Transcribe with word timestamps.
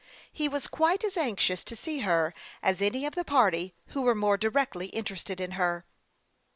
He 0.33 0.47
was 0.49 0.65
quite 0.65 1.03
as 1.03 1.15
anxious 1.15 1.63
to 1.63 1.75
see 1.75 1.99
her 1.99 2.33
as 2.63 2.81
any 2.81 3.05
of 3.05 3.13
the 3.13 3.23
party 3.23 3.75
who 3.89 4.01
were 4.01 4.15
more 4.15 4.35
directly 4.35 4.87
interested 4.87 5.39
in 5.39 5.51
her. 5.51 5.85